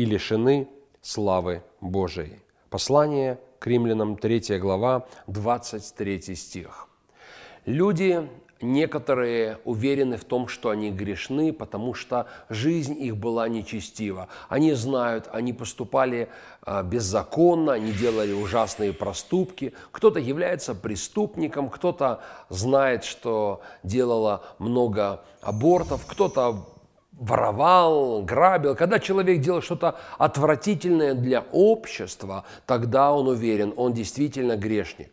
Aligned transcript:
и 0.00 0.06
лишены 0.06 0.66
славы 1.02 1.62
Божией. 1.82 2.40
Послание 2.70 3.38
к 3.58 3.66
римлянам 3.66 4.16
3 4.16 4.58
глава, 4.58 5.06
23 5.26 6.34
стих. 6.34 6.88
Люди 7.66 8.26
некоторые 8.62 9.58
уверены 9.66 10.16
в 10.16 10.24
том, 10.24 10.48
что 10.48 10.70
они 10.70 10.90
грешны, 10.90 11.52
потому 11.52 11.92
что 11.92 12.28
жизнь 12.48 12.96
их 12.98 13.18
была 13.18 13.46
нечестива. 13.48 14.28
Они 14.48 14.72
знают, 14.72 15.28
они 15.32 15.52
поступали 15.52 16.30
а, 16.62 16.82
беззаконно, 16.82 17.74
они 17.74 17.92
делали 17.92 18.32
ужасные 18.32 18.94
проступки. 18.94 19.74
Кто-то 19.92 20.18
является 20.18 20.74
преступником, 20.74 21.68
кто-то 21.68 22.22
знает, 22.48 23.04
что 23.04 23.60
делала 23.82 24.44
много 24.58 25.22
абортов, 25.42 26.06
кто-то 26.06 26.64
воровал, 27.20 28.22
грабил, 28.22 28.74
когда 28.74 28.98
человек 28.98 29.40
делал 29.40 29.60
что-то 29.60 29.96
отвратительное 30.18 31.14
для 31.14 31.44
общества, 31.52 32.44
тогда 32.66 33.12
он 33.12 33.28
уверен, 33.28 33.72
он 33.76 33.92
действительно 33.92 34.56
грешник. 34.56 35.12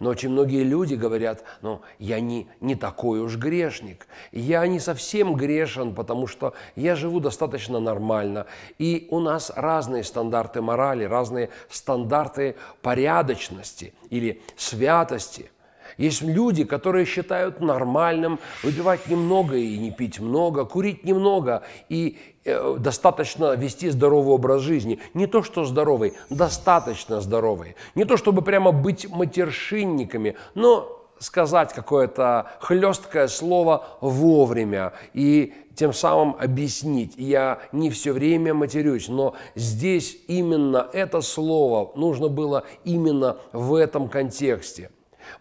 Но 0.00 0.10
очень 0.10 0.30
многие 0.30 0.64
люди 0.64 0.94
говорят, 0.94 1.44
ну, 1.60 1.82
я 1.98 2.18
не, 2.18 2.48
не 2.60 2.74
такой 2.74 3.20
уж 3.20 3.36
грешник. 3.36 4.06
Я 4.32 4.66
не 4.66 4.80
совсем 4.80 5.34
грешен, 5.34 5.94
потому 5.94 6.26
что 6.26 6.54
я 6.74 6.96
живу 6.96 7.20
достаточно 7.20 7.78
нормально. 7.78 8.46
И 8.78 9.06
у 9.10 9.20
нас 9.20 9.52
разные 9.54 10.02
стандарты 10.02 10.62
морали, 10.62 11.04
разные 11.04 11.50
стандарты 11.68 12.56
порядочности 12.80 13.92
или 14.08 14.42
святости. 14.56 15.50
Есть 15.98 16.22
люди, 16.22 16.64
которые 16.64 17.04
считают 17.04 17.60
нормальным 17.60 18.38
выпивать 18.62 19.08
немного 19.08 19.56
и 19.56 19.78
не 19.78 19.90
пить 19.90 20.20
много, 20.20 20.64
курить 20.64 21.04
немного 21.04 21.62
и 21.88 22.18
э, 22.44 22.76
достаточно 22.78 23.54
вести 23.54 23.90
здоровый 23.90 24.34
образ 24.34 24.62
жизни. 24.62 25.00
Не 25.14 25.26
то, 25.26 25.42
что 25.42 25.64
здоровый, 25.64 26.14
достаточно 26.30 27.20
здоровый. 27.20 27.76
Не 27.94 28.04
то, 28.04 28.16
чтобы 28.16 28.42
прямо 28.42 28.72
быть 28.72 29.08
матершинниками, 29.08 30.36
но 30.54 31.00
сказать 31.18 31.72
какое-то 31.72 32.46
хлесткое 32.60 33.28
слово 33.28 33.86
вовремя 34.00 34.92
и 35.12 35.54
тем 35.74 35.92
самым 35.92 36.36
объяснить. 36.38 37.14
Я 37.16 37.60
не 37.72 37.90
все 37.90 38.12
время 38.12 38.54
матерюсь, 38.54 39.08
но 39.08 39.34
здесь 39.54 40.16
именно 40.28 40.88
это 40.92 41.20
слово 41.20 41.92
нужно 41.96 42.28
было 42.28 42.64
именно 42.84 43.38
в 43.52 43.74
этом 43.74 44.08
контексте. 44.08 44.90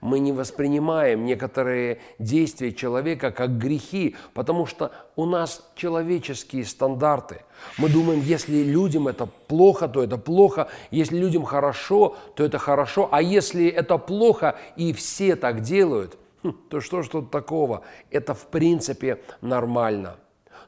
Мы 0.02 0.20
не 0.20 0.32
воспринимаем 0.32 1.26
некоторые 1.26 2.00
действия 2.20 2.74
человека 2.74 3.32
как 3.32 3.58
грехи, 3.58 4.16
потому 4.34 4.66
что 4.66 4.92
у 5.16 5.26
нас 5.26 5.68
человеческие 5.76 6.66
стандарты. 6.66 7.42
Мы 7.78 7.90
думаем, 7.90 8.22
если 8.22 8.64
людям 8.64 9.08
это 9.08 9.26
плохо, 9.26 9.88
то 9.88 10.04
это 10.04 10.18
плохо, 10.18 10.68
если 10.92 11.18
людям 11.18 11.44
хорошо, 11.44 12.16
то 12.36 12.44
это 12.44 12.58
хорошо, 12.58 13.10
а 13.12 13.22
если 13.22 13.68
это 13.68 13.98
плохо 13.98 14.56
и 14.76 14.94
все 14.94 15.36
так 15.36 15.62
делают, 15.62 16.18
хм, 16.44 16.54
то 16.70 16.82
что 16.82 17.02
ж 17.02 17.08
тут 17.08 17.32
такого? 17.32 17.84
Это 18.12 18.34
в 18.34 18.48
принципе 18.48 19.22
нормально. 19.42 20.18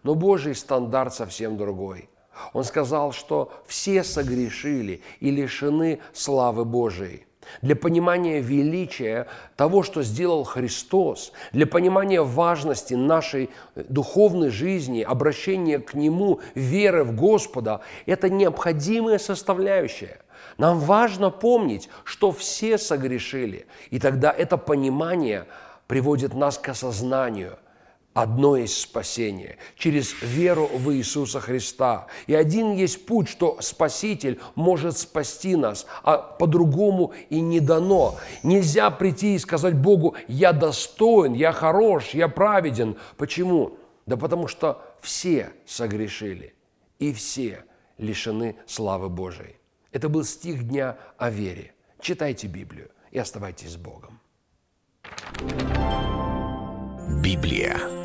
Но 0.04 0.16
Божий 0.16 0.56
стандарт 0.56 1.14
совсем 1.14 1.58
другой. 1.58 2.10
Он 2.54 2.64
сказал, 2.64 3.12
что 3.12 3.52
все 3.66 4.04
согрешили 4.04 5.02
и 5.20 5.32
лишены 5.32 6.00
славы 6.14 6.66
Божией 6.66 7.26
для 7.62 7.76
понимания 7.76 8.42
величия 8.42 9.28
того, 9.56 9.84
что 9.84 10.04
сделал 10.04 10.44
Христос, 10.44 11.32
для 11.52 11.68
понимания 11.68 12.22
важности 12.22 12.94
нашей 12.94 13.50
духовной 13.76 14.50
жизни, 14.50 15.02
обращения 15.02 15.80
к 15.80 15.94
Нему, 15.94 16.42
веры 16.56 17.04
в 17.04 17.16
Господа, 17.16 17.82
это 18.06 18.30
необходимая 18.30 19.20
составляющая. 19.20 20.20
Нам 20.58 20.80
важно 20.80 21.32
помнить, 21.32 21.90
что 22.04 22.32
все 22.32 22.78
согрешили, 22.78 23.66
и 23.90 24.00
тогда 24.00 24.32
это 24.32 24.58
понимание 24.58 25.46
приводит 25.88 26.34
нас 26.34 26.58
к 26.58 26.70
осознанию– 26.70 27.58
одно 28.16 28.56
есть 28.56 28.80
спасение 28.80 29.58
через 29.76 30.16
веру 30.22 30.68
в 30.74 30.92
Иисуса 30.94 31.40
Христа. 31.42 32.08
И 32.28 32.34
один 32.34 32.72
есть 32.74 33.06
путь, 33.06 33.28
что 33.28 33.58
Спаситель 33.60 34.40
может 34.56 34.98
спасти 34.98 35.56
нас, 35.56 35.86
а 36.02 36.18
по-другому 36.18 37.14
и 37.30 37.42
не 37.42 37.60
дано. 37.60 38.16
Нельзя 38.42 38.90
прийти 38.90 39.36
и 39.36 39.40
сказать 39.40 39.76
Богу, 39.76 40.16
я 40.30 40.54
достоин, 40.54 41.34
я 41.34 41.52
хорош, 41.52 42.12
я 42.12 42.30
праведен. 42.30 42.96
Почему? 43.18 43.78
Да 44.06 44.16
потому 44.16 44.48
что 44.48 44.82
все 45.02 45.52
согрешили, 45.66 46.56
и 47.00 47.12
все 47.12 47.66
лишены 47.98 48.56
славы 48.66 49.10
Божией. 49.10 49.58
Это 49.92 50.08
был 50.08 50.24
стих 50.24 50.68
дня 50.68 50.98
о 51.18 51.30
вере. 51.30 51.74
Читайте 52.00 52.48
Библию 52.48 52.92
и 53.12 53.20
оставайтесь 53.20 53.72
с 53.72 53.78
Богом. 53.78 54.22
Библия. 57.22 58.05